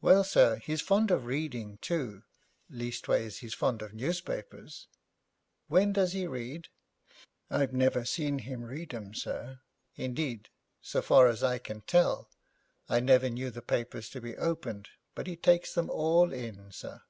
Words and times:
'Well, 0.00 0.22
sir, 0.22 0.60
he's 0.62 0.80
fond 0.80 1.10
of 1.10 1.24
reading 1.24 1.78
too; 1.78 2.22
leastways, 2.68 3.38
he's 3.38 3.52
fond 3.52 3.82
of 3.82 3.92
newspapers.' 3.92 4.86
'When 5.66 5.92
does 5.92 6.12
he 6.12 6.28
read?' 6.28 6.68
'I've 7.50 7.72
never 7.72 8.04
seen 8.04 8.38
him 8.38 8.62
read 8.62 8.94
'em, 8.94 9.12
sir; 9.12 9.58
indeed, 9.96 10.50
so 10.80 11.02
far 11.02 11.26
as 11.26 11.42
I 11.42 11.58
can 11.58 11.80
tell, 11.80 12.30
I 12.88 13.00
never 13.00 13.28
knew 13.28 13.50
the 13.50 13.60
papers 13.60 14.08
to 14.10 14.20
be 14.20 14.36
opened, 14.36 14.88
but 15.16 15.26
he 15.26 15.34
takes 15.34 15.74
them 15.74 15.90
all 15.90 16.32
in, 16.32 16.70
sir.' 16.70 17.02